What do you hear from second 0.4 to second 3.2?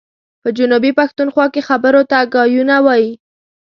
په جنوبي پښتونخوا کي خبرو ته ګايونه وايي.